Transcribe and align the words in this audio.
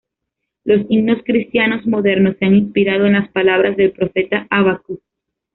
Los 0.63 0.83
himnos 0.89 1.21
cristianos 1.23 1.85
modernos 1.85 2.35
se 2.39 2.45
han 2.45 2.55
inspirado 2.55 3.05
en 3.05 3.13
las 3.13 3.29
palabras 3.29 3.77
del 3.77 3.91
profeta 3.91 4.47
Habacuc. 4.49 4.99